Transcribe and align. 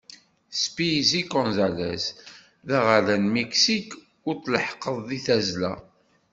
Speedy 0.61 1.21
Gonzales, 1.33 2.03
d 2.67 2.69
aɣerda 2.77 3.15
n 3.21 3.23
Miksik 3.33 3.89
ur 4.27 4.35
tleḥḥqeḍ 4.37 4.97
deg 5.09 5.21
tazzla. 5.25 5.73